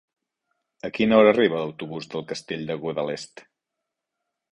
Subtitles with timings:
[0.87, 3.45] A quina hora arriba l'autobús del Castell de Guadalest?